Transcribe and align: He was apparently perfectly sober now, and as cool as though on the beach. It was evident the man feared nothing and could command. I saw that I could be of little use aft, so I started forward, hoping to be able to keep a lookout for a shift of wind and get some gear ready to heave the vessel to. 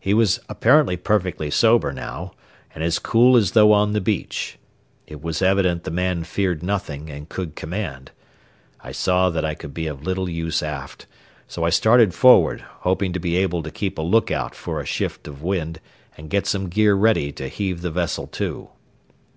He 0.00 0.12
was 0.12 0.40
apparently 0.48 0.96
perfectly 0.96 1.48
sober 1.48 1.92
now, 1.92 2.32
and 2.74 2.82
as 2.82 2.98
cool 2.98 3.36
as 3.36 3.52
though 3.52 3.70
on 3.72 3.92
the 3.92 4.00
beach. 4.00 4.58
It 5.06 5.22
was 5.22 5.40
evident 5.40 5.84
the 5.84 5.92
man 5.92 6.24
feared 6.24 6.64
nothing 6.64 7.08
and 7.08 7.28
could 7.28 7.54
command. 7.54 8.10
I 8.80 8.90
saw 8.90 9.30
that 9.30 9.44
I 9.44 9.54
could 9.54 9.72
be 9.72 9.86
of 9.86 10.02
little 10.02 10.28
use 10.28 10.64
aft, 10.64 11.06
so 11.46 11.62
I 11.62 11.70
started 11.70 12.12
forward, 12.12 12.64
hoping 12.80 13.12
to 13.12 13.20
be 13.20 13.36
able 13.36 13.62
to 13.62 13.70
keep 13.70 13.98
a 13.98 14.02
lookout 14.02 14.56
for 14.56 14.80
a 14.80 14.84
shift 14.84 15.28
of 15.28 15.44
wind 15.44 15.78
and 16.18 16.28
get 16.28 16.48
some 16.48 16.68
gear 16.68 16.96
ready 16.96 17.30
to 17.30 17.46
heave 17.46 17.82
the 17.82 17.92
vessel 17.92 18.26
to. 18.26 18.70